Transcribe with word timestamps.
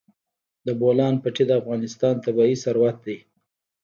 د 0.65 0.67
بولان 0.79 1.13
پټي 1.23 1.43
د 1.47 1.51
افغانستان 1.61 2.13
طبعي 2.25 2.55
ثروت 2.63 2.97
دی. 3.05 3.17